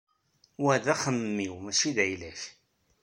[0.61, 2.41] Wa d axemmem-iw mačči d ayla-k.